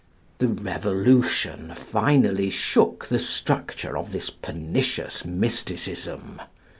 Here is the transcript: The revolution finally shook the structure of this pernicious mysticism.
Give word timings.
The 0.39 0.47
revolution 0.47 1.75
finally 1.75 2.49
shook 2.49 3.05
the 3.05 3.19
structure 3.19 3.95
of 3.95 4.11
this 4.11 4.31
pernicious 4.31 5.25
mysticism. 5.25 6.41